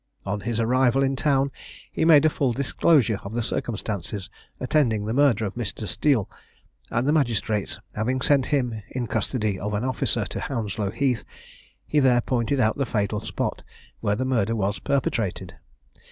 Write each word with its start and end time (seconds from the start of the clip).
On 0.25 0.39
his 0.39 0.59
arrival 0.59 1.03
in 1.03 1.15
town, 1.15 1.51
he 1.91 2.05
made 2.05 2.25
a 2.25 2.29
full 2.31 2.53
disclosure 2.53 3.19
of 3.23 3.35
the 3.35 3.43
circumstances 3.43 4.31
attending 4.59 5.05
the 5.05 5.13
murder 5.13 5.45
of 5.45 5.53
Mr. 5.53 5.87
Steele, 5.87 6.27
and 6.89 7.07
the 7.07 7.11
magistrates 7.13 7.79
having 7.93 8.19
sent 8.19 8.47
him, 8.47 8.81
in 8.89 9.05
custody 9.05 9.59
of 9.59 9.75
an 9.75 9.83
officer, 9.83 10.25
to 10.25 10.39
Hounslow 10.39 10.89
Heath, 10.89 11.23
he 11.85 11.99
there 11.99 12.21
pointed 12.21 12.59
out 12.59 12.79
the 12.79 12.85
fatal 12.87 13.21
spot 13.21 13.61
where 13.99 14.15
the 14.15 14.25
murder 14.25 14.55
was 14.55 14.79
perpetrated. 14.79 15.53